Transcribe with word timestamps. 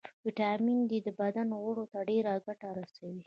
ويټامین 0.25 0.79
ډي 0.89 0.99
د 1.05 1.09
بدن 1.19 1.47
غړو 1.63 1.83
ته 1.91 1.99
ډېره 2.09 2.33
ګټه 2.45 2.67
رسوي 2.79 3.19